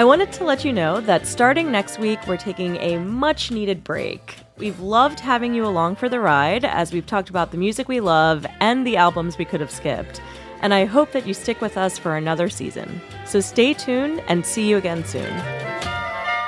[0.00, 3.84] I wanted to let you know that starting next week, we're taking a much needed
[3.84, 4.38] break.
[4.56, 8.00] We've loved having you along for the ride as we've talked about the music we
[8.00, 10.22] love and the albums we could have skipped.
[10.62, 12.98] And I hope that you stick with us for another season.
[13.26, 15.38] So stay tuned and see you again soon.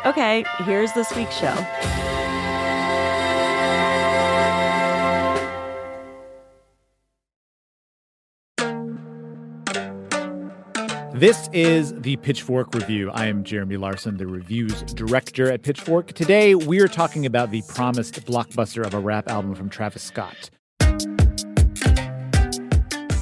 [0.07, 1.55] Okay, here's this week's show.
[11.23, 13.09] This is the Pitchfork Review.
[13.13, 16.09] I am Jeremy Larson, the reviews director at Pitchfork.
[16.15, 20.51] Today, we are talking about the promised blockbuster of a rap album from Travis Scott.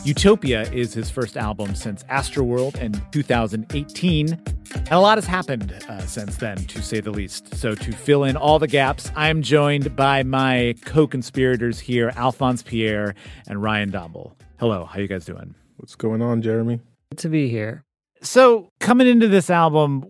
[0.02, 4.32] Utopia is his first album since Astroworld in 2018.
[4.32, 7.54] And a lot has happened uh, since then, to say the least.
[7.54, 12.62] So, to fill in all the gaps, I'm joined by my co conspirators here, Alphonse
[12.62, 13.14] Pierre
[13.46, 14.32] and Ryan Dombal.
[14.58, 15.54] Hello, how you guys doing?
[15.76, 16.80] What's going on, Jeremy?
[17.10, 17.84] Good to be here.
[18.22, 20.04] So, coming into this album,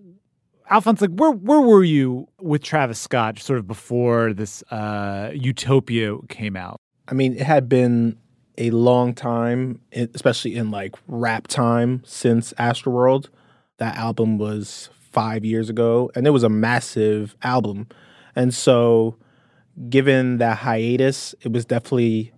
[0.69, 6.17] Alphonse, like, where where were you with Travis Scott, sort of before this uh, Utopia
[6.29, 6.77] came out?
[7.09, 8.19] I mean, it had been
[8.59, 13.29] a long time, especially in like rap time since Astroworld.
[13.79, 17.89] That album was five years ago, and it was a massive album.
[18.37, 19.17] And so,
[19.89, 22.33] given that hiatus, it was definitely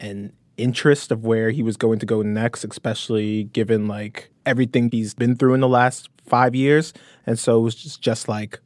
[0.00, 5.14] an interest of where he was going to go next, especially given like everything he's
[5.14, 6.92] been through in the last five years.
[7.26, 8.60] And so it was just, just like,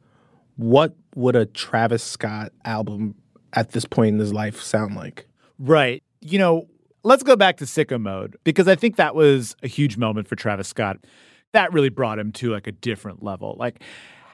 [0.55, 3.15] what would a Travis Scott album
[3.53, 5.27] at this point in his life sound like?
[5.59, 6.03] Right.
[6.21, 6.67] You know,
[7.03, 10.35] let's go back to Sicko Mode because I think that was a huge moment for
[10.35, 10.97] Travis Scott.
[11.53, 13.55] That really brought him to like a different level.
[13.59, 13.83] Like,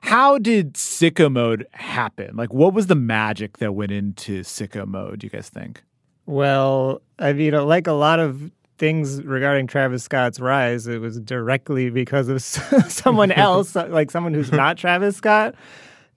[0.01, 2.35] how did Sicko Mode happen?
[2.35, 5.83] Like, what was the magic that went into Sicko Mode, you guys think?
[6.29, 11.19] Well, I mean, uh, like a lot of things regarding Travis Scott's rise, it was
[11.19, 12.43] directly because of
[12.87, 15.55] someone else, uh, like someone who's not Travis Scott.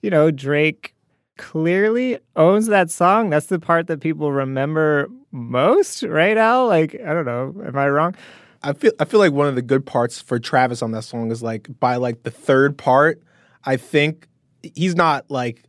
[0.03, 0.95] You know, Drake
[1.39, 3.31] clearly owns that song.
[3.31, 6.67] That's the part that people remember most, right, Al?
[6.67, 7.55] Like, I don't know.
[7.67, 8.15] Am I wrong?
[8.63, 11.33] I feel I feel like one of the good parts for Travis on that song
[11.33, 13.23] is like by like the third part,
[13.65, 14.29] I think
[14.75, 15.65] he's not like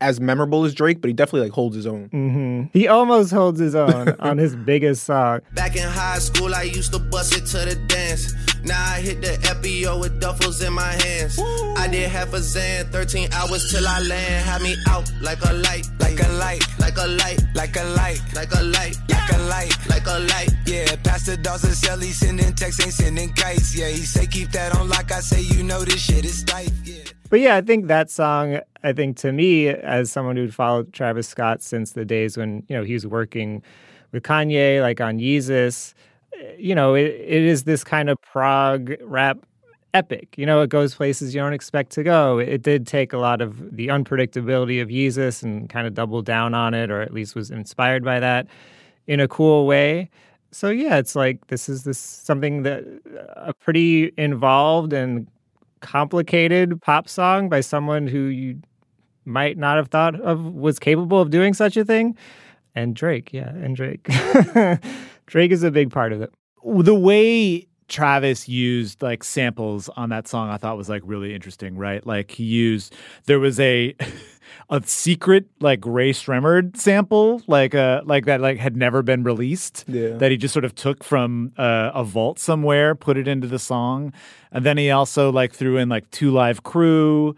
[0.00, 2.08] as memorable as Drake, but he definitely like holds his own.
[2.08, 2.62] Mm-hmm.
[2.72, 5.40] He almost holds his own on his biggest song.
[5.54, 8.32] Back in high school, I used to bust it to the dance.
[8.64, 11.38] Now I hit the FBO with duffels in my hands.
[11.38, 11.74] Woo.
[11.74, 14.44] I did half a Zan, 13 hours till I land.
[14.44, 18.20] Had me out like a light, like a light, like a light, like a light,
[18.34, 20.50] like a light, like a light, like a light.
[20.66, 23.76] Yeah, Pastor Dawson Shelly sending texts, ain't sending kites.
[23.76, 26.70] Yeah, he say keep that on like I say, you know this shit is tight.
[27.30, 31.28] But yeah, I think that song, I think to me, as someone who'd followed Travis
[31.28, 33.62] Scott since the days when, you know, he was working
[34.12, 35.92] with Kanye, like on Yeezus,
[36.34, 39.38] eh, you know, it, it is this kind of prog rap
[39.92, 40.36] epic.
[40.38, 42.38] You know, it goes places you don't expect to go.
[42.38, 46.54] It did take a lot of the unpredictability of Yeezus and kind of double down
[46.54, 48.46] on it, or at least was inspired by that
[49.06, 50.08] in a cool way.
[50.50, 55.26] So yeah, it's like this is this something that uh, a pretty involved and
[55.80, 58.60] complicated pop song by someone who you
[59.24, 62.16] might not have thought of was capable of doing such a thing.
[62.74, 64.04] And Drake, yeah, and Drake.
[65.26, 66.32] Drake is a big part of it.
[66.64, 71.76] The way Travis used like samples on that song I thought was like really interesting,
[71.76, 72.06] right?
[72.06, 72.94] Like he used
[73.24, 73.94] there was a
[74.70, 79.84] a secret like Rae Sremmurd sample like uh like that like had never been released
[79.88, 80.10] yeah.
[80.10, 83.58] that he just sort of took from uh, a vault somewhere, put it into the
[83.58, 84.12] song.
[84.52, 87.34] And then he also like threw in like Two Live Crew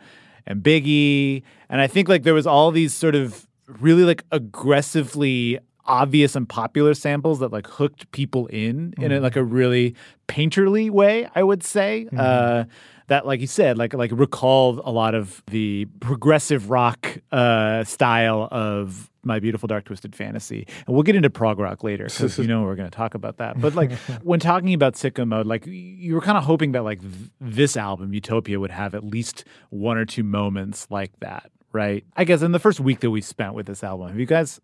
[0.46, 5.58] and Biggie and I think like there was all these sort of really like aggressively
[5.86, 9.02] obvious and popular samples that like hooked people in mm-hmm.
[9.02, 9.94] in a, like a really
[10.28, 12.06] painterly way, I would say.
[12.06, 12.18] Mm-hmm.
[12.18, 12.64] Uh,
[13.08, 18.48] that, like you said, like like recalled a lot of the progressive rock uh, style
[18.52, 22.46] of my beautiful dark twisted fantasy and we'll get into prog rock later because you
[22.46, 23.92] know we're going to talk about that but like
[24.22, 27.76] when talking about sicko mode like you were kind of hoping that like th- this
[27.76, 32.42] album utopia would have at least one or two moments like that right i guess
[32.42, 34.60] in the first week that we spent with this album have you guys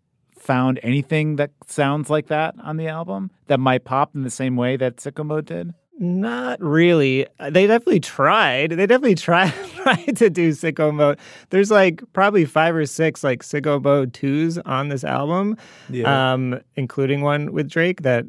[0.47, 4.55] found anything that sounds like that on the album that might pop in the same
[4.55, 7.25] way that sicko mode did Not really.
[7.39, 8.69] They definitely tried.
[8.71, 9.53] They definitely tried
[9.83, 11.17] tried to do sicko mode.
[11.49, 15.57] There's like probably five or six like sicko mode twos on this album,
[15.89, 16.07] Yeah.
[16.33, 18.25] um, including one with Drake that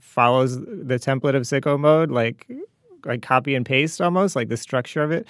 [0.00, 2.46] follows the template of sicko mode, like
[3.04, 5.26] like copy and paste almost, like the structure of it.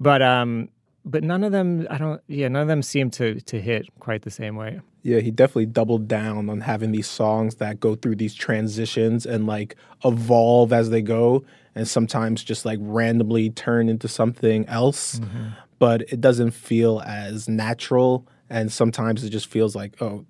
[0.00, 0.68] But um,
[1.04, 1.86] but none of them.
[1.90, 2.20] I don't.
[2.28, 4.80] Yeah, none of them seem to to hit quite the same way.
[5.02, 9.46] Yeah, he definitely doubled down on having these songs that go through these transitions and
[9.46, 11.44] like evolve as they go
[11.74, 15.18] and sometimes just like randomly turn into something else.
[15.18, 15.48] Mm-hmm.
[15.78, 20.26] But it doesn't feel as natural and sometimes it just feels like, oh,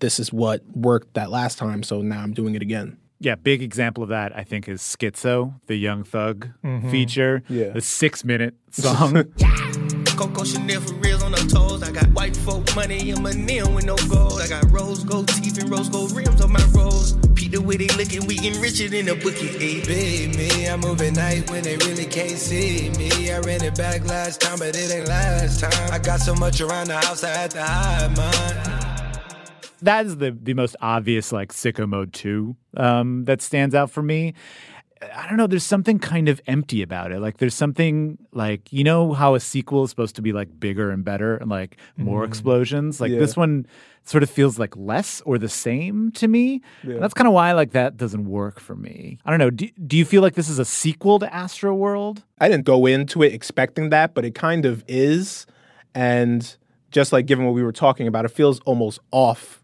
[0.00, 2.96] this is what worked that last time, so now I'm doing it again.
[3.20, 6.90] Yeah, big example of that I think is Skitzo, the Young Thug mm-hmm.
[6.90, 7.42] feature.
[7.48, 7.70] Yeah.
[7.70, 9.24] the six minute song.
[10.18, 11.80] Coco Chanel for real on her toes.
[11.84, 14.40] I got white folk money in my nail with no gold.
[14.40, 17.12] I got rose gold teeth and rose gold rims on my rose.
[17.36, 19.46] Pete the way they looking, we getting richer than a bookie.
[19.46, 19.86] Ayy.
[19.86, 23.30] Big me, I move at night when they really can't see me.
[23.30, 25.92] I ran it back last time, but it ain't last time.
[25.92, 29.18] I got so much around the house, I had to hide mine.
[29.82, 34.02] that is the the most obvious like sicko mode 2 um that stands out for
[34.02, 34.34] me
[35.14, 37.20] i don't know there's something kind of empty about it.
[37.20, 40.90] Like there's something like you know how a sequel is supposed to be like bigger
[40.90, 42.30] and better and like more mm-hmm.
[42.30, 43.00] explosions?
[43.00, 43.18] Like Yeah.
[43.18, 43.66] this one
[44.04, 46.62] sort of feels like less or the same to me.
[46.82, 49.18] And that's kind of why like that doesn't work for me.
[49.24, 52.24] I don't know do, do you feel like this is a sequel to astro world?
[52.40, 55.46] I didn't go into it expecting that, but it kind of is.
[55.94, 56.56] And
[56.90, 59.62] just like given what we were talking about, it feels almost off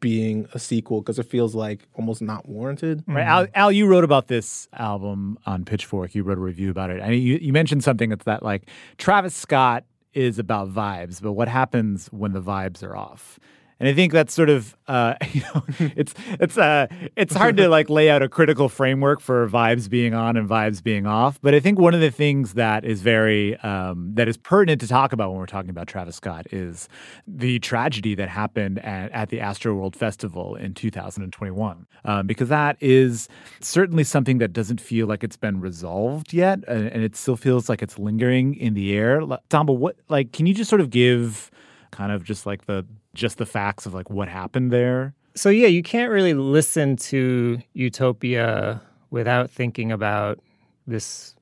[0.00, 3.02] being a sequel because it feels like almost not warranted.
[3.06, 3.52] Right, Al, mm-hmm.
[3.54, 6.14] Al, you wrote about this album on Pitchfork.
[6.14, 7.02] You wrote a review about it.
[7.02, 11.32] I mean, you, you mentioned something that's that like Travis Scott is about vibes, but
[11.32, 13.38] what happens when the vibes are off?
[13.78, 17.68] And I think that's sort of uh, you know it's it's uh it's hard to
[17.68, 21.38] like lay out a critical framework for vibes being on and vibes being off.
[21.42, 24.88] But I think one of the things that is very um, that is pertinent to
[24.88, 26.88] talk about when we're talking about Travis Scott is
[27.26, 32.76] the tragedy that happened at, at the Astro World Festival in 2021, um, because that
[32.80, 33.28] is
[33.60, 37.68] certainly something that doesn't feel like it's been resolved yet, and, and it still feels
[37.68, 39.20] like it's lingering in the air.
[39.50, 41.50] Dombal, what like can you just sort of give
[41.90, 42.84] kind of just like the
[43.16, 45.14] just the facts of like what happened there?
[45.34, 48.80] So yeah, you can't really listen to Utopia
[49.10, 50.38] without thinking about
[50.86, 51.34] this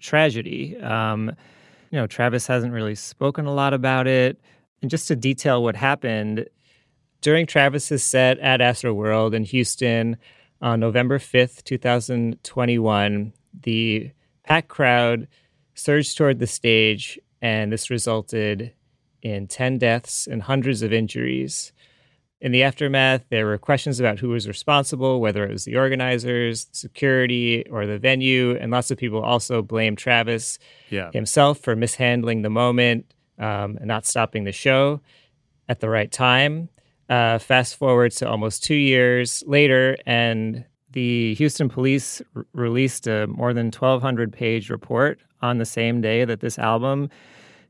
[0.00, 0.76] tragedy.
[0.80, 1.32] Um,
[1.90, 4.40] you know, Travis hasn't really spoken a lot about it.
[4.82, 6.46] And just to detail what happened
[7.20, 10.16] during Travis's set at Astro World in Houston
[10.60, 13.32] on November 5th, 2021,
[13.62, 14.10] the
[14.44, 15.26] packed crowd
[15.74, 18.72] surged toward the stage, and this resulted
[19.22, 21.72] in 10 deaths and hundreds of injuries.
[22.40, 26.68] In the aftermath, there were questions about who was responsible, whether it was the organizers,
[26.70, 28.56] security, or the venue.
[28.56, 31.10] And lots of people also blamed Travis Yeah.
[31.12, 35.00] himself for mishandling the moment um, and not stopping the show
[35.68, 36.68] at the right time.
[37.08, 43.26] Uh, fast forward to almost two years later, and the Houston police r- released a
[43.26, 47.08] more than 1,200 page report on the same day that this album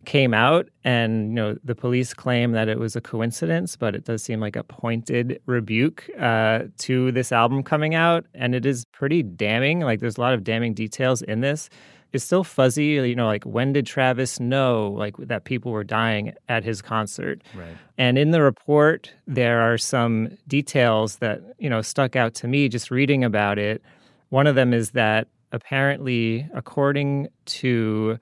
[0.09, 4.05] came out and you know the police claim that it was a coincidence but it
[4.07, 8.25] does seem like a pointed rebuke uh, to this album coming out.
[8.35, 9.81] And it is pretty damning.
[9.81, 11.69] Like there's a lot of damning details in this.
[12.15, 16.33] It's still fuzzy you know like when did travis know like that people were dying
[16.49, 17.43] at his concert?
[17.55, 17.77] Right.
[17.99, 22.71] and in the report there are some details that you know stuck out to me
[22.71, 23.83] just reading about it.
[24.31, 27.29] One of them is that apparently according
[27.61, 28.19] to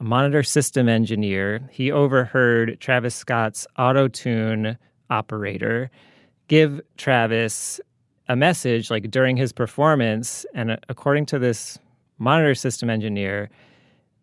[0.00, 4.78] a monitor system engineer, he overheard Travis Scott's auto tune
[5.10, 5.90] operator
[6.48, 7.80] give Travis
[8.28, 10.44] a message like during his performance.
[10.54, 11.78] And uh, according to this
[12.18, 13.50] monitor system engineer,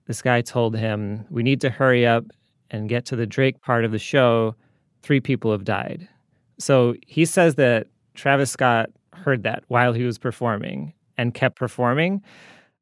[0.08, 2.26] this guy told him, We need to hurry up
[2.72, 4.56] and get to the Drake part of the show.
[5.04, 6.08] Three people have died.
[6.58, 12.22] So he says that Travis Scott heard that while he was performing and kept performing.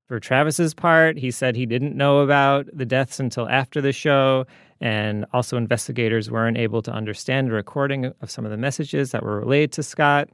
[0.08, 4.46] For Travis's part, he said he didn't know about the deaths until after the show,
[4.80, 9.24] and also investigators weren't able to understand the recording of some of the messages that
[9.24, 10.30] were relayed to Scott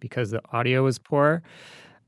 [0.00, 1.42] because the audio was poor.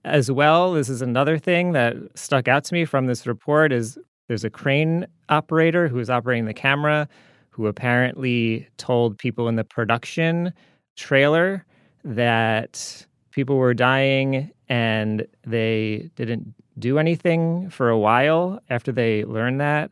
[0.05, 3.99] As well, this is another thing that stuck out to me from this report is
[4.29, 7.09] There's a crane operator who was operating the camera
[7.51, 10.53] who apparently told people in the production
[10.97, 11.65] trailer
[12.05, 19.61] that people were dying and they didn't do anything for a while after they learned
[19.61, 19.91] that.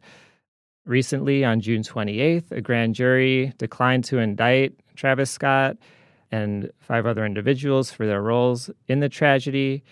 [0.87, 5.76] Recently, on June 28th, a grand jury declined to indict Travis Scott
[6.30, 9.82] and five other individuals for their roles in the tragedy.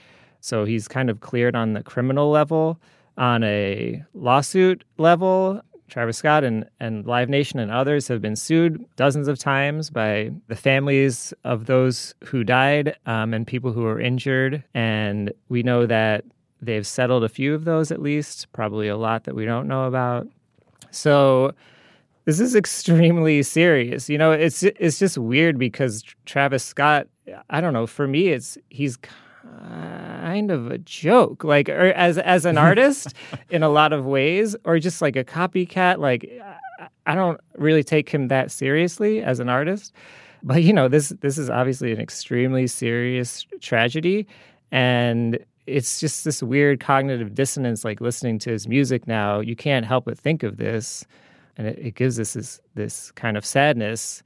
[0.41, 2.81] So he's kind of cleared on the criminal level.
[3.17, 8.85] On a lawsuit level, Travis Scott and, and Live Nation and others have been sued
[8.97, 14.01] dozens of times by the families of those who died um, and people who were
[14.01, 14.63] injured.
[14.75, 16.25] And we know that
[16.61, 19.85] they've settled a few of those at least, probably a lot that we don't know
[19.85, 20.29] about.
[20.91, 21.53] So
[22.25, 24.09] this is extremely serious.
[24.09, 27.09] You know, it's it's just weird because Travis Scott,
[27.49, 28.99] I don't know, for me it's he's
[30.21, 33.15] kind of a joke like or as as an artist
[33.51, 36.31] in a lot of ways or just like a copycat like
[37.07, 39.93] I don't really take him that seriously as an artist.
[40.43, 44.27] But you know, this this is obviously an extremely serious tragedy
[44.71, 49.85] and it's just this weird cognitive dissonance like listening to his music now you can't
[49.85, 51.07] help but think of this
[51.57, 54.23] and it, it gives us this this kind of sadness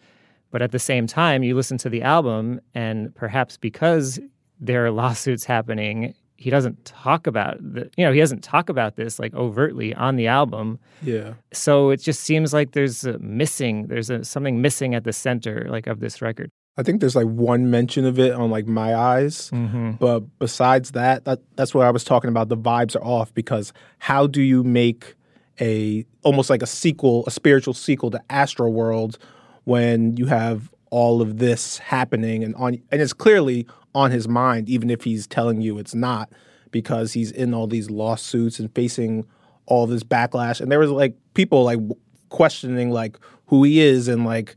[0.50, 4.20] but at the same time you listen to the album and perhaps because
[4.62, 8.96] there are lawsuits happening he doesn't talk about the, you know he doesn't talk about
[8.96, 11.34] this like overtly on the album Yeah.
[11.52, 15.66] so it just seems like there's a missing there's a, something missing at the center
[15.68, 18.94] like of this record I think there's like one mention of it on like My
[18.94, 19.92] Eyes, mm-hmm.
[20.00, 22.48] but besides that, that that's where I was talking about.
[22.48, 25.14] The vibes are off because how do you make
[25.60, 29.18] a almost like a sequel, a spiritual sequel to Astro World
[29.64, 34.68] when you have all of this happening and on and it's clearly on his mind,
[34.68, 36.30] even if he's telling you it's not,
[36.70, 39.26] because he's in all these lawsuits and facing
[39.64, 40.60] all this backlash.
[40.60, 41.78] And there was like people like
[42.28, 44.54] questioning like who he is and like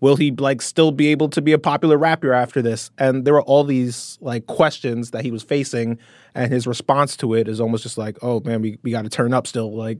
[0.00, 3.34] will he like still be able to be a popular rapper after this and there
[3.34, 5.98] were all these like questions that he was facing
[6.34, 9.10] and his response to it is almost just like oh man we, we got to
[9.10, 9.98] turn up still like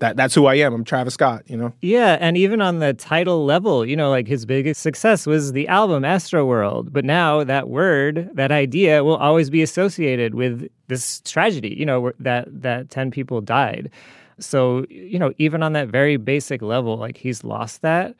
[0.00, 2.92] that that's who i am i'm travis scott you know Yeah, and even on the
[2.94, 6.92] title level, you know, like his biggest success was the album Astro World.
[6.92, 12.12] But now that word, that idea will always be associated with this tragedy, you know,
[12.20, 13.90] that that 10 people died.
[14.38, 18.14] So, you know, even on that very basic level, like he's lost that.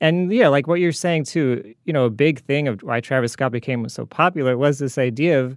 [0.00, 3.32] And yeah, like what you're saying too, you know, a big thing of why Travis
[3.32, 5.56] Scott became so popular was this idea of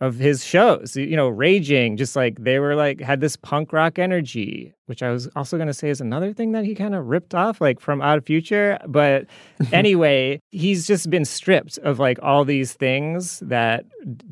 [0.00, 3.98] of his shows, you know, raging, just like they were like had this punk rock
[3.98, 7.06] energy, which I was also going to say is another thing that he kind of
[7.06, 8.78] ripped off like from Odd Future.
[8.86, 9.26] But
[9.72, 13.84] anyway, he's just been stripped of like all these things that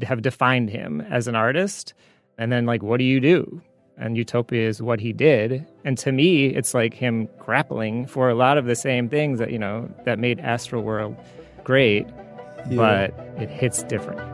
[0.02, 1.94] have defined him as an artist.
[2.36, 3.62] And then like, what do you do?
[3.96, 5.64] And Utopia is what he did.
[5.84, 9.50] And to me, it's like him grappling for a lot of the same things that,
[9.50, 11.16] you know, that made Astroworld
[11.62, 12.06] great,
[12.72, 14.33] but it hits different.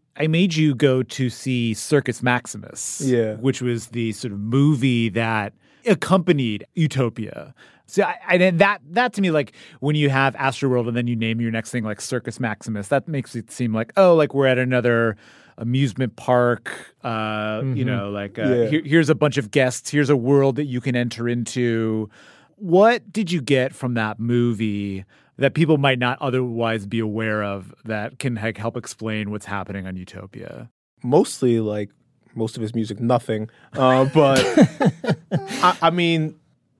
[0.17, 3.35] I made you go to see Circus Maximus, Yeah.
[3.35, 5.53] which was the sort of movie that
[5.87, 7.53] accompanied Utopia.
[7.87, 11.15] So I, I that that to me like when you have Astroworld and then you
[11.15, 14.47] name your next thing like Circus Maximus, that makes it seem like oh like we're
[14.47, 15.17] at another
[15.57, 16.95] amusement park.
[17.03, 18.65] Uh, You know, like uh, Yeah.
[18.67, 19.89] here, here's a bunch of guests.
[19.89, 22.09] Here's a world that you can enter into.
[22.55, 25.03] What did you get from that movie
[25.37, 29.87] that people might not otherwise be aware of that can like, help explain what's happening
[29.87, 30.69] on Utopia?
[31.03, 31.89] mostly like
[32.35, 34.39] most of his music nothing uh, but
[35.31, 36.35] I, I mean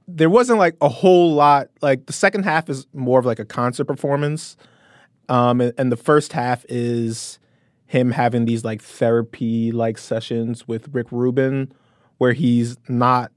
[0.07, 3.45] there wasn't like a whole lot like the second half is more of like a
[3.45, 4.55] concert performance
[5.29, 7.39] um, and, and the first half is
[7.85, 11.71] him having these like therapy like sessions with rick rubin
[12.17, 13.31] where he's not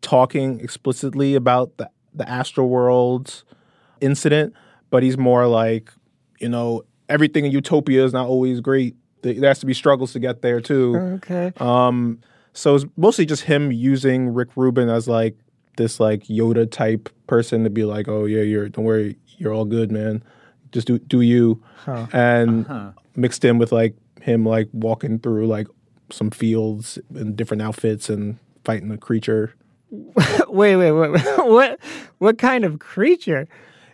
[0.00, 3.44] talking explicitly about the, the astro world
[4.02, 4.54] incident
[4.90, 5.92] but he's more like
[6.40, 10.18] you know everything in utopia is not always great there has to be struggles to
[10.18, 10.96] get there too.
[10.96, 11.52] Okay.
[11.58, 12.20] Um,
[12.52, 15.36] so it's mostly just him using Rick Rubin as like
[15.76, 19.64] this like Yoda type person to be like, oh yeah, you're don't worry, you're all
[19.64, 20.22] good, man.
[20.72, 21.62] Just do do you,
[22.12, 25.66] and mixed in with like him like walking through like
[26.10, 29.54] some fields in different outfits and fighting a creature.
[30.48, 31.10] wait, wait, wait.
[31.38, 31.78] what
[32.18, 33.48] what kind of creature?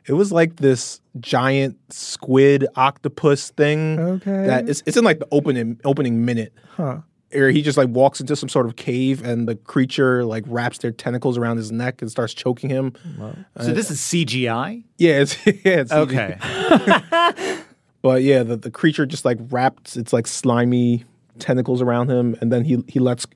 [0.09, 3.99] It was like this giant squid octopus thing.
[4.01, 4.47] Okay.
[4.47, 6.53] That it's, it's in like the opening opening minute.
[6.77, 7.01] Huh.
[7.35, 10.79] Or he just like walks into some sort of cave and the creature like wraps
[10.79, 12.95] their tentacles around his neck and starts choking him.
[13.19, 14.83] So uh, this is CGI.
[14.97, 16.39] Yeah, it's, yeah, it's Okay.
[18.01, 21.05] But yeah, the, the creature just like wraps its like slimy
[21.39, 23.27] tentacles around him and then he he lets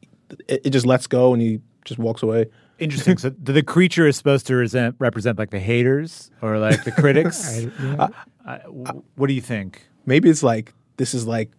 [0.49, 2.47] it, it just lets go and he just walks away.
[2.83, 3.19] Interesting.
[3.19, 6.93] So the, the creature is supposed to resent, represent like the haters or like the
[6.93, 7.67] critics.
[8.45, 9.87] Uh, w- what do you think?
[10.05, 11.53] Maybe it's like this is like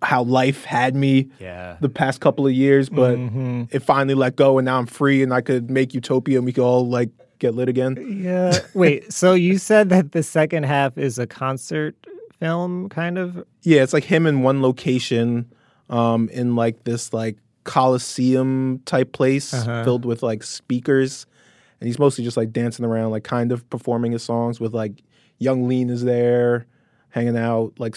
[0.00, 1.76] how life had me Yeah.
[1.80, 3.64] the past couple of years, but Mm-hmm.
[3.70, 6.54] it finally let go and now I'm free and I could make utopia and we
[6.54, 7.98] could all like get lit again.
[8.24, 8.58] Yeah.
[8.72, 11.94] Wait, so you said that the second half is a concert
[12.38, 13.44] film kind of?
[13.62, 15.52] Yeah, it's like him in one location,
[15.90, 19.84] um, in like this like coliseum type place Uh-huh.
[19.84, 21.26] filled with like speakers,
[21.80, 25.02] and he's mostly just like dancing around, like kind of performing his songs with like
[25.38, 26.66] Yung Lean is there,
[27.10, 27.96] hanging out, like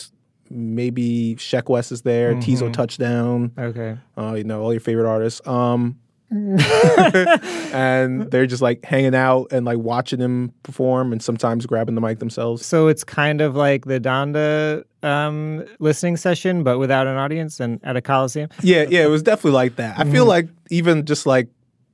[0.49, 3.97] maybe Sheck Wes is there, Teezo Touchdown, Okay.
[4.17, 5.97] uh, you know all your favorite artists, um,
[7.73, 12.01] and they're just like hanging out and like watching him perform, and sometimes grabbing the
[12.01, 12.65] mic themselves.
[12.65, 17.79] So it's kind of like the Donda um, listening session, but without an audience and
[17.83, 18.49] at a coliseum.
[18.61, 19.99] Yeah, yeah, it was definitely like that.
[19.99, 21.49] I feel like even just like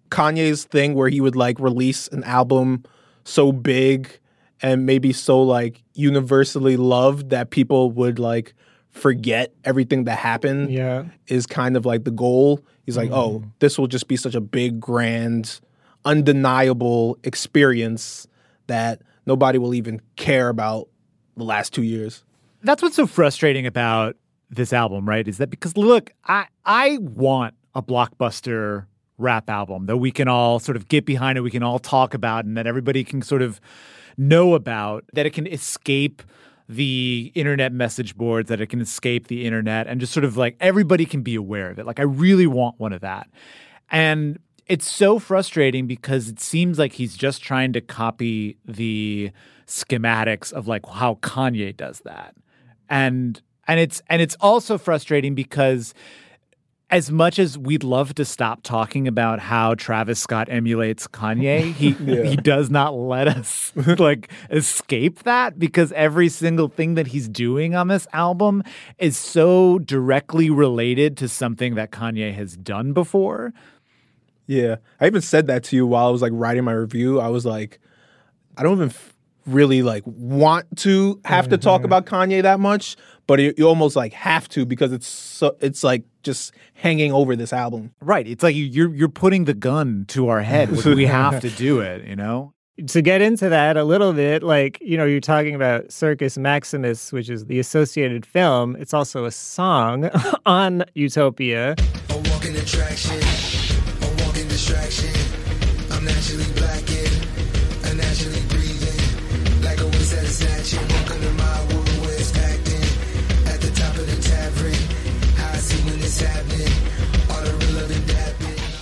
[0.09, 2.83] Kanye's thing where he would like release an album
[3.25, 4.19] so big
[4.61, 8.53] and maybe so like universally loved that people would like
[8.91, 11.05] forget everything that happened Yeah.
[11.27, 12.63] is kind of like the goal.
[12.85, 13.51] He's like, oh, mm.
[13.59, 15.59] this will just be such a big, grand,
[16.05, 18.27] undeniable experience
[18.67, 20.87] that nobody will even care about
[21.37, 22.23] the last two years.
[22.63, 24.15] That's what's so frustrating about
[24.49, 25.27] this album, right?
[25.27, 28.85] Is that because look, I I want a blockbuster
[29.17, 32.13] rap album that we can all sort of get behind and we can all talk
[32.13, 33.61] about and that everybody can sort of
[34.17, 36.23] know about, that it can escape
[36.69, 40.55] the internet message boards, that it can escape the internet and just sort of like
[40.59, 41.85] everybody can be aware of it.
[41.85, 43.27] Like I really want one of that.
[43.91, 49.31] And it's so frustrating because it seems like he's just trying to copy the
[49.65, 52.35] schematics of like how Kanye does that.
[52.87, 55.95] And and it's and it's also frustrating because
[56.91, 61.91] as much as we'd love to stop talking about how Travis Scott emulates Kanye, he
[62.29, 67.75] he does not let us like escape that because every single thing that he's doing
[67.75, 68.63] on this album
[68.97, 73.53] is so directly related to something that Kanye has done before.
[74.47, 77.19] Yeah, I even said that to you while I was like writing my review.
[77.19, 77.79] I was like,
[78.57, 81.85] I don't even f- really like want to have to talk mm-hmm.
[81.85, 82.97] about Kanye that much,
[83.27, 87.35] but you, you almost like have to because it's so it's like just hanging over
[87.35, 87.91] this album.
[88.01, 88.27] Right.
[88.27, 90.71] It's like you- you're you're putting the gun to our head.
[90.85, 92.53] we have to do it, you know?
[92.87, 97.11] to get into that a little bit, like, you know, you're talking about Circus Maximus,
[97.11, 98.77] which is the associated film.
[98.77, 100.09] It's also a song
[100.45, 101.75] on Utopia.
[102.09, 105.09] A walking attraction, a walking distraction.
[105.91, 106.88] I'm naturally blackened,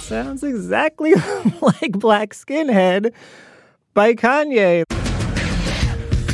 [0.07, 1.13] Sounds exactly
[1.61, 3.11] like Black Skinhead
[3.93, 4.83] by Kanye.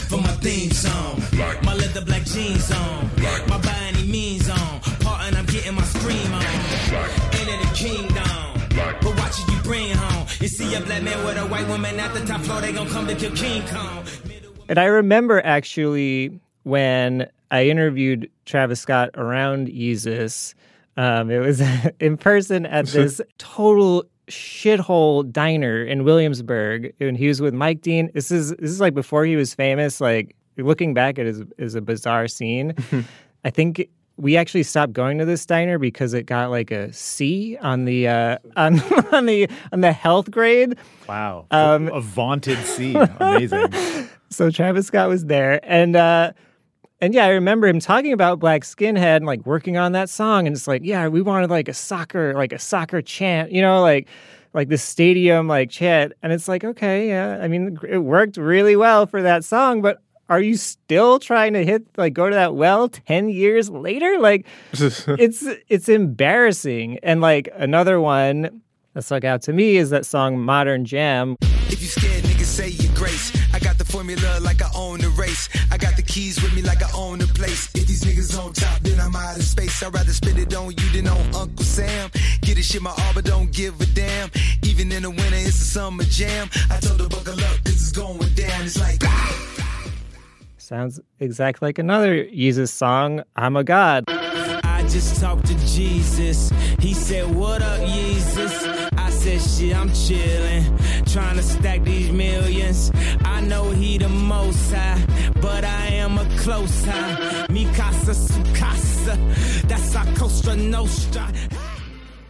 [0.07, 1.19] for my theme song.
[1.31, 1.63] black.
[1.63, 3.09] My leather black jeans on.
[3.17, 3.47] black.
[3.49, 4.79] My by any means on.
[5.01, 6.43] Part and I'm getting my scream on.
[7.33, 8.69] Enter the kingdom.
[8.69, 9.01] black.
[9.01, 10.27] But watch it you bring home.
[10.39, 12.87] You see a black man with a white woman at the top floor, they gon'
[12.89, 14.05] come to kill King Kong.
[14.69, 20.53] And I remember actually when I interviewed Travis Scott around Yeezus,
[20.97, 21.61] um, it was
[21.99, 28.09] in person at this total shithole diner in Williamsburg, and he was with Mike Dean.
[28.13, 29.99] This is this is like before he was famous.
[29.99, 32.75] Like looking back it is is a bizarre scene.
[33.45, 37.57] I think we actually stopped going to this diner because it got like a C
[37.57, 38.79] on the uh, on
[39.13, 40.77] on the on the health grade.
[41.09, 41.47] Wow.
[41.51, 42.95] Um, a vaunted C.
[42.95, 43.73] Amazing.
[44.29, 46.33] So Travis Scott was there, and uh,
[47.03, 50.47] and yeah, I remember him talking about Black Skinhead and like working on that song,
[50.47, 53.81] and it's like, yeah, we wanted like a soccer, like a soccer chant, you know,
[53.81, 54.07] like
[54.53, 58.77] like the stadium like chant, and it's like, okay, yeah, I mean, it worked really
[58.77, 62.55] well for that song, but are you still trying to hit like go to that
[62.55, 64.19] well 10 years later?
[64.19, 66.99] Like it's it's embarrassing.
[67.03, 68.61] And like another one
[68.93, 71.35] that stuck out to me is that song Modern Jam.
[71.41, 73.31] If you scared, niggas say your grace.
[73.53, 75.49] I got the formula like I own the race.
[75.71, 77.69] I got the keys with me like I own the place.
[77.73, 79.81] If these niggas on top, then I'm out of space.
[79.81, 82.11] I'd rather spend it on you than on Uncle Sam.
[82.41, 84.29] Get this shit my all, but don't give a damn.
[84.63, 86.49] Even in the winter, it's a summer jam.
[86.69, 88.61] I told her buckle up, cause it's going down.
[88.63, 89.01] It's like.
[89.03, 89.53] Ah!
[90.57, 94.05] Sounds exactly like another Yeezus song, I'm a God.
[94.07, 96.51] I just talked to Jesus.
[96.79, 98.82] He said, What up, Jesus?
[99.25, 102.91] I said, Shit, I'm chillin', trying to stack these millions.
[103.23, 105.01] I know he the most high,
[105.41, 107.45] but I am a close high.
[107.49, 109.17] Mi casa su casa,
[109.65, 111.31] that's our Cosa Nostra.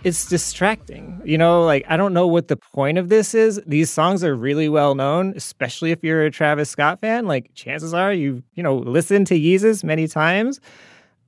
[0.04, 1.20] It's distracting.
[1.26, 3.60] You know, like I don't know what the point of this is.
[3.66, 7.26] These songs are really well known, especially if you're a Travis Scott fan.
[7.26, 10.60] Like chances are you, you know, listened to Yeezus many times.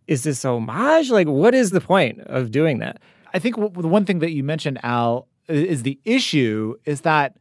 [0.07, 1.09] Is this homage?
[1.09, 2.99] Like, what is the point of doing that?
[3.33, 7.01] I think w- the one thing that you mentioned, Al, i- is the issue is
[7.01, 7.37] that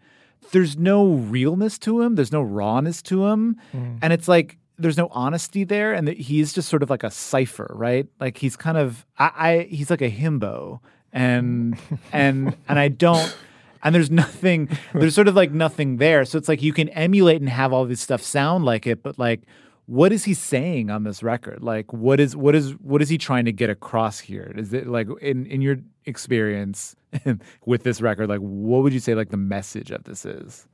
[0.52, 2.14] there's no realness to him.
[2.14, 3.56] There's no rawness to him.
[3.74, 3.98] Mm.
[4.02, 5.92] And it's like, there's no honesty there.
[5.92, 8.06] And that he's just sort of like a cipher, right?
[8.20, 10.80] Like he's kind of, I, I he's like a himbo.
[11.12, 11.78] And,
[12.12, 13.36] and, and I don't,
[13.82, 16.24] and there's nothing, there's sort of like nothing there.
[16.24, 19.18] So it's like you can emulate and have all this stuff sound like it, but
[19.18, 19.42] like,
[19.86, 21.62] what is he saying on this record?
[21.62, 24.52] Like, what is what is what is he trying to get across here?
[24.56, 26.96] Is it like in in your experience
[27.66, 28.28] with this record?
[28.28, 30.66] Like, what would you say like the message of this is?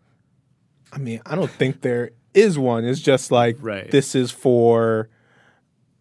[0.93, 2.85] I mean, I don't think there is one.
[2.85, 3.91] It's just like Right.
[3.91, 5.09] this is for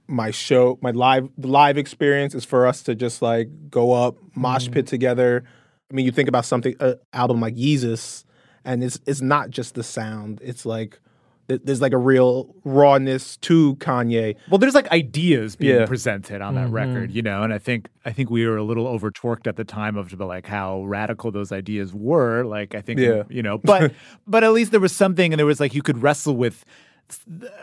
[0.08, 4.18] my show, my live the live experience is for us to just like go up,
[4.36, 4.74] mosh Mm-hmm.
[4.74, 5.44] pit together.
[5.92, 8.24] I mean, you think about something an album like Yeezus,
[8.64, 10.40] and it's it's not just the sound.
[10.44, 11.00] It's like
[11.50, 14.36] there's like a real rawness to Kanye.
[14.50, 15.86] Well, there's like ideas being Yeah.
[15.86, 16.74] presented on that mm-hmm.
[16.74, 19.64] record, you know, and I think I think we were a little overtorqued at the
[19.64, 22.44] time of like how radical those ideas were.
[22.44, 23.24] Like I think, Yeah.
[23.30, 23.94] you know, but
[24.28, 26.64] but at least there was something, and there was like you could wrestle with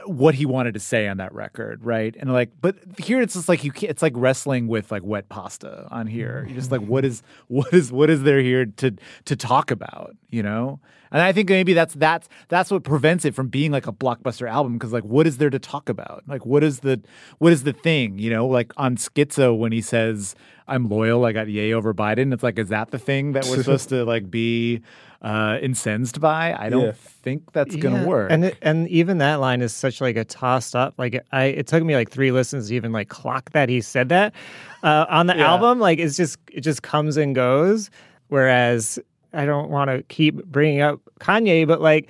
[0.06, 2.16] what he wanted to say on that record, right?
[2.18, 3.90] And like, but here it's just like you can't.
[3.90, 6.44] It's like wrestling with like wet pasta on here.
[6.48, 8.96] You're just like, what is what is what is there here to
[9.26, 10.80] to talk about, you know?
[11.16, 14.46] And I think maybe that's that's that's what prevents it from being like a blockbuster
[14.50, 16.22] album because like what is there to talk about?
[16.28, 17.00] Like what is the
[17.38, 18.18] what is the thing?
[18.18, 20.34] You know, like on Skitzo when he says
[20.68, 22.34] I'm loyal, I got yay over Biden.
[22.34, 24.82] It's like is that the thing that we're supposed to like be
[25.22, 26.54] uh incensed by?
[26.54, 26.92] I don't Yeah.
[26.92, 28.04] think that's gonna Yeah.
[28.04, 28.30] work.
[28.30, 30.92] And it, and even that line is such like a tossed up.
[30.98, 34.10] Like I, it took me like three listens to even like clock that he said
[34.10, 34.34] that
[34.82, 35.50] uh, on the Yeah.
[35.50, 35.78] album.
[35.80, 37.88] Like it's just it just comes and goes.
[38.28, 38.98] Whereas
[39.32, 42.08] I don't want to keep bringing up Kanye, but like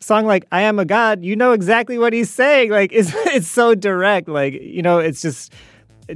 [0.00, 2.70] song like I am a god, you know exactly what he's saying.
[2.70, 4.28] Like it's it's so direct.
[4.28, 5.52] Like you know, it's just.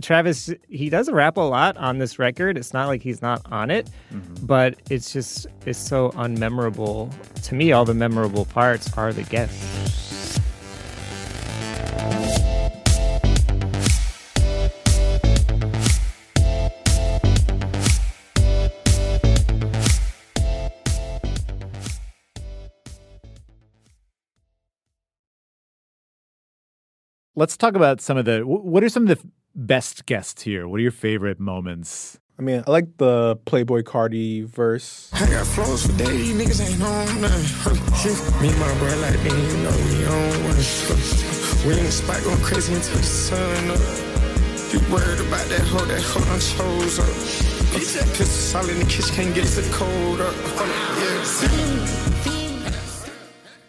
[0.01, 2.57] Travis, he does rap a lot on this record.
[2.57, 4.47] It's not like he's not on it, mm-hmm.
[4.47, 7.12] but it's just it's so unmemorable.
[7.43, 10.12] To me, all the memorable parts are the guests.
[27.35, 28.42] Let's talk about some of the.
[28.42, 30.68] What are some of the best guests here?
[30.68, 32.18] What are your favorite moments?
[32.38, 35.09] I mean, I like the Playboi Carti verse.
[35.12, 38.42] I got flows for days, niggas ain't on nothing.
[38.42, 40.57] Me and my bro like, man, you know we on one.
[41.66, 43.81] We in the spot going crazy until the sun up.
[44.73, 47.07] You worried about that hoe, that hoe done chose up.
[47.73, 50.35] Bitch, that pistol all in the kitchen, can't get the cold up.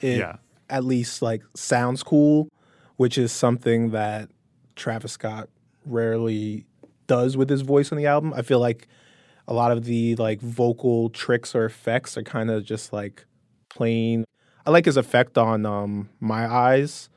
[0.01, 0.09] Yeah.
[0.09, 0.35] It Yeah.
[0.69, 2.47] at least like sounds cool,
[3.03, 4.29] which is something that
[4.77, 5.49] Travis Scott
[5.85, 6.65] rarely
[7.05, 8.31] does with his voice on the album.
[8.33, 8.87] I feel like
[9.45, 13.25] a lot of the like vocal tricks or effects are kind of just like
[13.69, 14.23] plain.
[14.65, 17.09] I like his effect on um my eyes.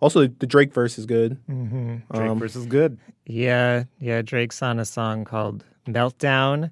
[0.00, 1.38] Also, the Drake verse is good.
[1.46, 2.98] Drake Um, is good.
[3.24, 4.20] Yeah, yeah.
[4.20, 6.70] Drake's on a song called Meltdown,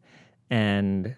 [0.50, 1.16] and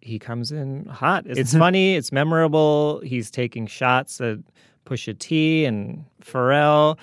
[0.00, 1.24] he comes in hot.
[1.26, 1.96] It's funny.
[1.96, 3.00] It's memorable.
[3.04, 4.38] He's taking shots at
[4.84, 6.98] Pusha T and Pharrell.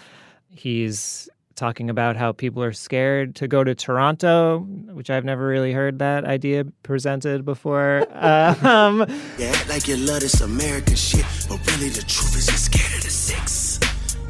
[0.50, 5.74] He's talking about how people are scared to go to Toronto, which I've never really
[5.74, 8.08] heard that idea presented before.
[8.66, 9.00] um,
[9.38, 12.94] You act like you love this American shit, but really the truth is you're scared
[12.98, 13.80] of the six.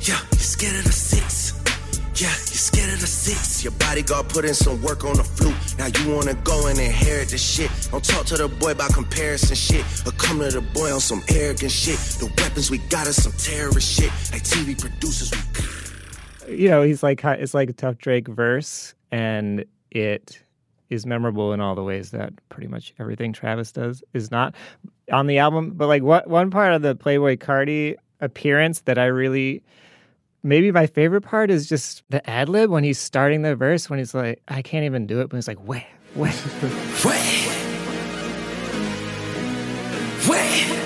[0.02, 1.39] Yeah, you're scared of the six.
[2.20, 3.64] Yeah, you're scared of the six.
[3.64, 5.56] Your bodyguard put in some work on the flute.
[5.78, 7.72] Now you wanna go and inherit the shit.
[7.92, 9.86] Don't talk to the boy about comparison shit.
[10.06, 11.98] Or come to the boy on some arrogant shit.
[12.20, 14.12] The weapons we got are some terrorist shit.
[14.34, 19.64] Like TV producers, we you know, he's like it's like a tough Drake verse, and
[19.92, 20.42] it
[20.90, 24.56] is memorable in all the ways that pretty much everything Travis does is not
[25.10, 25.72] on the album.
[25.72, 29.64] But like what one part of the Playboi Carti appearance that I really
[30.44, 34.00] maybe my favorite part is just the ad lib when he's starting the verse when
[34.00, 37.20] he's like, I can't even do it, but he's like, where, where, where,
[40.28, 40.80] where, where.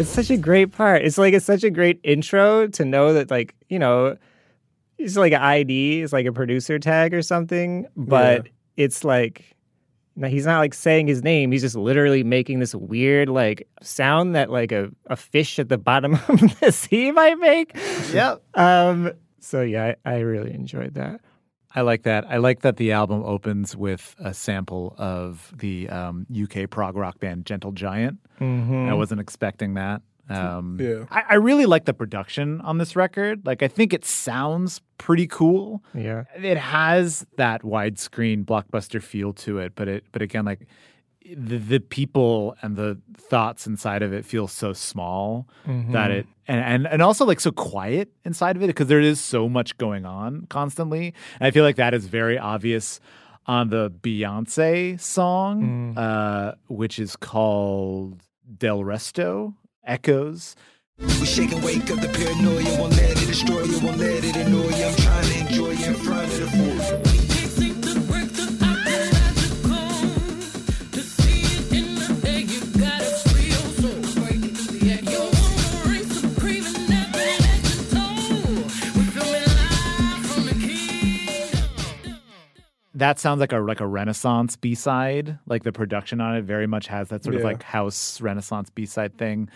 [0.00, 1.02] It's such a great part.
[1.02, 4.16] It's like it's such a great intro to know that like, you know,
[4.96, 8.50] it's like an ID, it's like a producer tag or something, but yeah.
[8.78, 9.54] it's like
[10.20, 11.50] now he's not like saying his name.
[11.50, 15.78] He's just literally making this weird like sound that like a, a fish at the
[15.78, 17.74] bottom of the sea might make.
[18.12, 18.42] Yep.
[18.54, 19.12] Um.
[19.40, 21.22] So yeah, I, I really enjoyed that.
[21.74, 22.26] I like that.
[22.28, 27.20] I like that the album opens with a sample of the um, UK prog rock
[27.20, 28.18] band Gentle Giant.
[28.40, 28.88] Mm-hmm.
[28.88, 30.02] I wasn't expecting that.
[30.30, 31.04] Um, yeah.
[31.10, 33.46] I, I, really like the production on this record.
[33.46, 35.82] Like, I think it sounds pretty cool.
[35.94, 40.66] Yeah, it has that widescreen blockbuster feel to it, but it, but again, like
[41.24, 45.92] the the people and the thoughts inside of it feel so small mm-hmm.
[45.92, 49.20] that it and, and and also like so quiet inside of it because there is
[49.20, 51.14] so much going on constantly.
[51.38, 53.00] And I feel like that is very obvious
[53.46, 55.98] on the Beyonce song, mm.
[55.98, 58.22] uh, which is called
[58.58, 59.54] Del Resto
[59.90, 60.54] echoes.
[60.98, 64.36] We shake and wake up the paranoia, won't let it destroy you, won't let it
[64.36, 64.84] annoy you.
[64.84, 67.19] I'm trying to enjoy you in front of the fool.
[83.00, 85.38] That sounds like a like a Renaissance B side.
[85.46, 87.40] Like the production on it very much has that sort Yeah.
[87.40, 89.48] of like house Renaissance B side thing.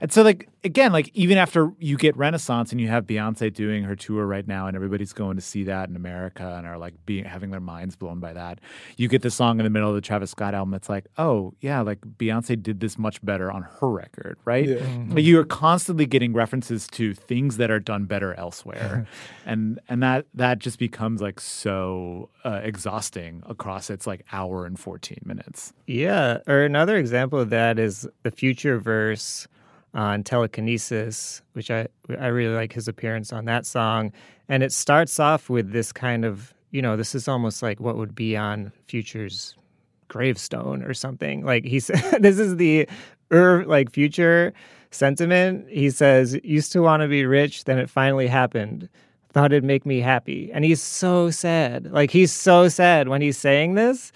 [0.00, 3.84] And so like again, like even after you get Renaissance and you have Beyonce doing
[3.84, 6.94] her tour right now and everybody's going to see that in America and are like
[7.06, 8.60] being having their minds blown by that,
[8.96, 11.54] you get the song in the middle of the Travis Scott album that's like, oh
[11.60, 14.68] yeah, like Beyonce did this much better on her record, right?
[14.68, 14.84] Yeah.
[15.08, 19.06] Like, you are constantly getting references to things that are done better elsewhere,
[19.46, 24.78] and and that that just becomes like so uh, exhausting across its like hour and
[24.78, 25.72] fourteen minutes.
[25.86, 29.46] Yeah, or another example of that is the future verse
[29.94, 34.12] on telekinesis, which I I really like his appearance on that song,
[34.48, 37.96] and it starts off with this kind of you know this is almost like what
[37.96, 39.56] would be on Future's
[40.08, 41.44] gravestone or something.
[41.44, 41.86] Like he's
[42.20, 42.88] this is the
[43.32, 44.52] er, like future
[44.90, 45.68] sentiment.
[45.68, 48.88] He says, "Used to want to be rich, then it finally happened."
[49.32, 50.50] Thought it'd make me happy.
[50.52, 51.92] And he's so sad.
[51.92, 54.10] Like, he's so sad when he's saying this.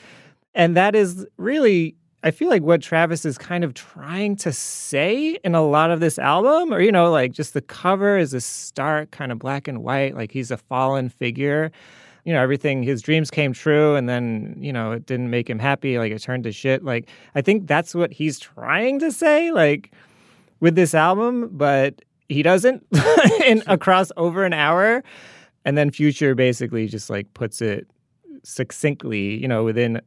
[0.57, 5.39] And that is really, I feel like what Travis is kind of trying to say
[5.45, 8.41] in a lot of this album, or, you know, like just the cover is a
[8.41, 11.71] stark kind of black and white, like he's a fallen figure.
[12.25, 15.59] You know, everything, his dreams came true, and then, you know, it didn't make him
[15.59, 15.99] happy.
[15.99, 16.83] Like, it turned to shit.
[16.83, 19.93] Like, I think that's what he's trying to say, like,
[20.61, 22.87] with this album, but he doesn't
[23.45, 25.05] in across over an hour.
[25.67, 27.87] And then Future basically just like puts it
[28.43, 30.01] succinctly, you know, within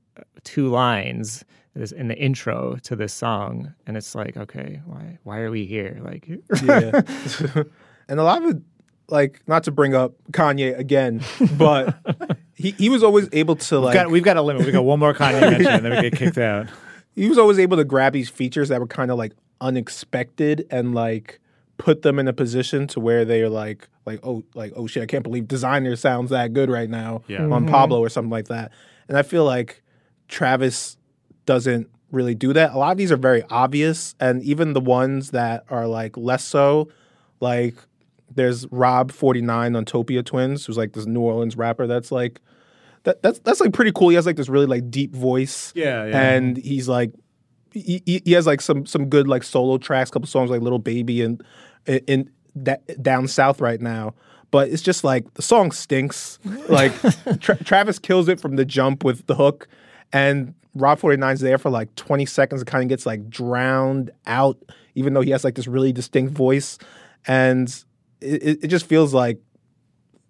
[0.44, 1.46] two lines
[1.82, 3.74] is in the intro to this song.
[3.86, 6.00] And it's like, okay, why why are we here?
[6.02, 6.28] Like
[6.64, 7.02] yeah.
[8.10, 8.62] and a lot of it,
[9.10, 11.22] like, not to bring up Kanye again,
[11.58, 11.96] but
[12.56, 14.66] he, he was always able to We've like got we've got a limit.
[14.66, 16.68] We got one more Kanye mention, and then we get kicked out.
[17.16, 20.94] he was always able to grab these features that were kind of like unexpected and
[20.94, 21.40] like
[21.78, 25.06] put them in a position to where they're like like oh like oh shit I
[25.06, 27.44] can't believe Desiigner sounds that good right now Yeah.
[27.44, 27.70] on mm-hmm.
[27.70, 28.72] Pablo or something like that.
[29.08, 29.84] And I feel like
[30.28, 30.98] Travis
[31.48, 32.74] doesn't really do that.
[32.74, 36.44] A lot of these are very obvious and even the ones that are like less
[36.44, 36.90] so
[37.40, 37.74] like
[38.34, 42.40] there's Rob 49 on Topia Twins who's like this New Orleans rapper that's like
[43.04, 44.10] that, that's that's like pretty cool.
[44.10, 46.32] He has like this really like deep voice Yeah, yeah.
[46.34, 47.12] and he's like
[47.74, 50.80] he, he he has like some some good like solo tracks, couple songs like Little
[50.80, 51.42] Baby and
[51.86, 54.14] in that down south right now.
[54.52, 56.40] But it's just like the song stinks.
[56.70, 56.94] Like
[57.40, 59.68] Tra- Travis kills it from the jump with the hook,
[60.12, 62.62] and Rob 49's there for like 20 seconds.
[62.62, 64.58] It kind of gets like drowned out,
[64.96, 66.78] even though he has like this really distinct voice,
[67.28, 67.68] and
[68.22, 69.40] it- it just feels like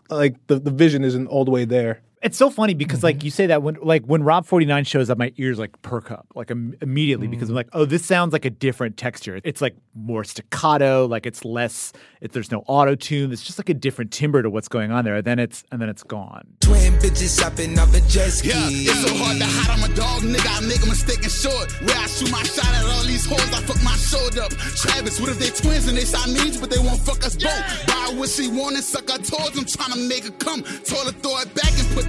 [0.09, 2.01] like the, the vision isn't all the way there.
[2.23, 3.05] It's so funny because Mm-hmm.
[3.05, 6.09] like you say that when like when Rob 49 shows up, my ears like perk
[6.09, 7.57] up like Im- immediately because I'm Mm.
[7.57, 9.39] like, oh, this sounds like a different texture.
[9.43, 11.93] It's like more staccato, like it's less.
[12.19, 13.31] It, there's no auto tune.
[13.31, 15.17] It's just like a different timbre to what's going on there.
[15.17, 16.41] And then it's and then it's gone.
[16.61, 18.49] Twin bitches hopping off a jet ski.
[18.49, 19.77] Yeah, it's so hard to hide.
[19.77, 20.57] I'm a dog, nigga.
[20.57, 21.69] I make a mistake and short.
[21.85, 24.51] Where I shoot my shot at all these hoes, I fuck my shoulder up.
[24.73, 27.61] Travis, what if they twins and they Siamese, but they won't fuck us both?
[27.85, 29.53] Buy what she want and suck her toes.
[29.53, 30.63] I'm trying to make her come.
[30.81, 32.06] Told her throw it back and put that pussy on.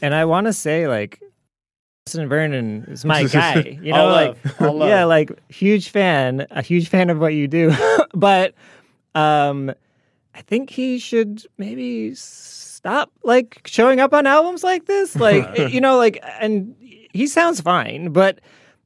[0.00, 1.20] And I want to say, like,
[2.06, 3.78] Justin Vernon is my guy.
[3.82, 4.74] You know, like, love.
[4.74, 4.88] Love.
[4.88, 7.72] yeah, like, huge fan, a huge fan of what you do.
[8.14, 8.54] but
[9.14, 9.72] um,
[10.34, 15.16] I think he should maybe stop, like, showing up on albums like this.
[15.18, 16.74] Like, you know, like, and
[17.12, 18.40] he sounds fine, but.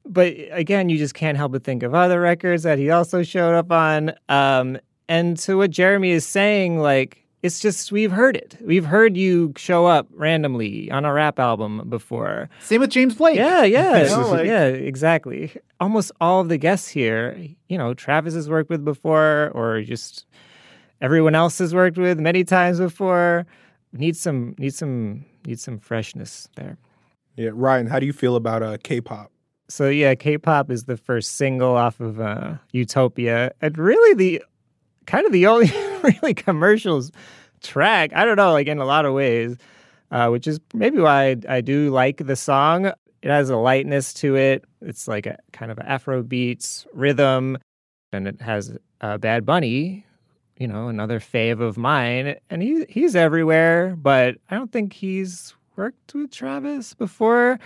[0.05, 3.55] But again, you just can't help but think of other records that he also showed
[3.55, 4.11] up on.
[4.27, 8.57] Um, and to what Jeremy is saying, like, it's just we've heard it.
[8.61, 12.49] We've heard you show up randomly on a rap album before.
[12.61, 13.35] Same with James Blake.
[13.35, 15.51] Yeah, yeah, You know, like- yeah, exactly.
[15.79, 20.25] Almost all of the guests here, you know, Travis has worked with before, or just
[21.01, 23.45] everyone else has worked with many times before.
[23.91, 26.77] Need some, need some, need some freshness there.
[27.35, 29.31] Yeah, Ryan, how do you feel about uh, K-pop?
[29.67, 34.43] So yeah, K-pop is the first single off of uh, Utopia, and really the
[35.05, 35.67] kind of the only
[36.21, 37.11] really commercials
[37.61, 38.11] track.
[38.13, 39.57] I don't know, like in a lot of ways,
[40.11, 42.85] uh, which is maybe why I, I do like the song.
[42.85, 44.65] It has a lightness to it.
[44.81, 47.57] It's like a kind of Afro beats rhythm,
[48.11, 50.05] and it has uh, Bad Bunny,
[50.57, 53.95] you know, another fave of mine, and he's he's everywhere.
[53.95, 57.59] But I don't think he's worked with Travis before.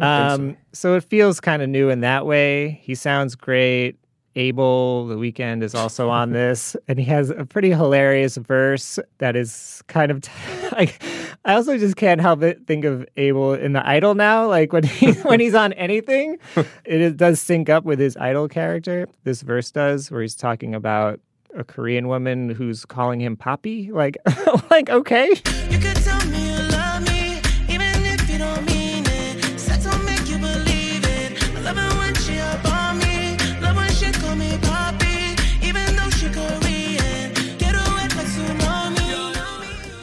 [0.00, 0.96] Um, so.
[0.96, 2.80] it feels kind of new in that way.
[2.82, 3.96] He sounds great.
[4.36, 9.36] Abel, the Weeknd is also on this, and he has a pretty hilarious verse that
[9.36, 10.22] is kind of
[10.72, 11.02] like.
[11.46, 14.46] I also just can't help but think of Abel in the Idol now.
[14.48, 18.48] Like when he when he's on anything, it is, does sync up with his Idol
[18.48, 19.06] character.
[19.24, 21.20] This verse does, where he's talking about
[21.54, 23.90] a Korean woman who's calling him Poppy.
[23.92, 24.16] Like,
[24.70, 25.34] like okay.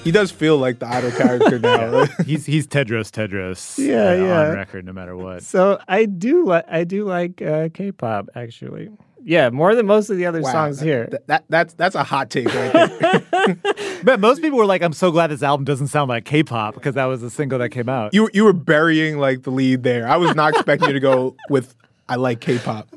[0.03, 2.05] He does feel like the idol character now.
[2.25, 3.77] he's he's Tedros Tedros.
[3.91, 4.49] Yeah, uh, yeah.
[4.49, 5.43] On record, no matter what.
[5.43, 8.89] So I do like I do like uh, K-pop actually.
[9.23, 11.07] Yeah, more than most of the other Wow, songs that- here.
[11.11, 13.55] That, that that's that's a hot take right there.
[14.03, 16.95] But most people were like, "I'm so glad this album doesn't sound like K-pop because
[16.95, 20.07] that was a single that came out." you you were burying like the lead there.
[20.07, 21.75] I was not expecting you to go with
[22.09, 22.87] I like K-pop.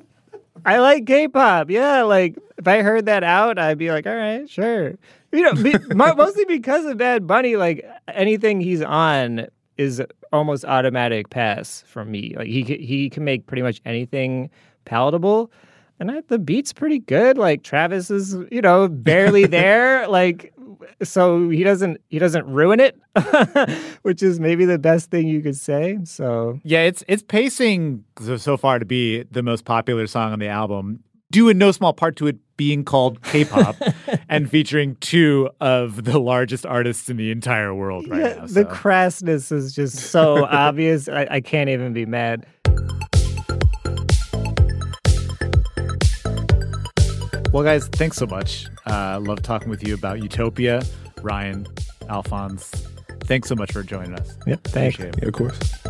[0.64, 1.68] I like K-pop.
[1.68, 4.94] Yeah, like if I heard that out, I'd be like, all right, sure.
[5.34, 7.56] You know, be, mo- mostly because of Bad Bunny.
[7.56, 10.00] Like anything he's on is
[10.32, 12.34] almost automatic pass from me.
[12.36, 14.48] Like he he can make pretty much anything
[14.84, 15.50] palatable.
[16.00, 17.38] And I, the beat's pretty good.
[17.38, 20.08] Like Travis is, you know, barely there.
[20.08, 20.52] like,
[21.02, 22.98] so he doesn't he doesn't ruin it,
[24.02, 25.98] which is maybe the best thing you could say.
[26.04, 30.38] So Yeah, it's it's pacing so, so far to be the most popular song on
[30.40, 31.00] the album,
[31.34, 33.74] due in no small part to it being called K-pop
[34.28, 38.46] and featuring two of the largest artists in the entire world right Yeah, now.
[38.46, 41.08] the crassness is just so obvious.
[41.08, 42.46] I, I can't even be mad.
[47.52, 48.66] Well, guys, thanks so much.
[48.86, 50.82] Uh, love talking with you about Utopia,
[51.22, 51.66] Ryan,
[52.08, 52.70] Alphonse.
[53.24, 54.36] Thanks so much for joining us.
[54.46, 54.96] Yep, thanks.
[54.96, 55.22] Appreciate it.
[55.22, 55.83] Yeah, of course.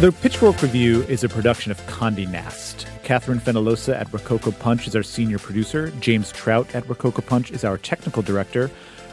[0.00, 2.86] The Pitchfork Review is a production of Condé Nast.
[3.02, 5.90] Catherine Fenollosa at Rococo Punch is our senior producer.
[6.00, 8.70] James Trout at Rococo Punch is our technical director.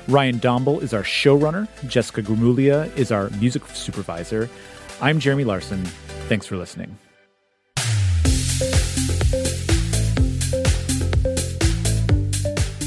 [0.08, 1.68] Ryan Dombal is our showrunner.
[1.90, 4.50] Jessica Gramuglia is our music supervisor.
[5.02, 5.84] I'm Jeremy Larson.
[6.30, 6.98] Thanks for listening.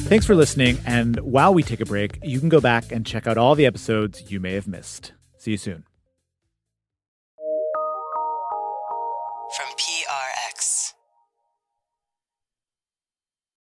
[0.09, 0.79] Thanks for listening.
[0.87, 3.67] And while we take a break, you can go back and check out all the
[3.67, 5.13] episodes you may have missed.
[5.37, 5.85] See you soon.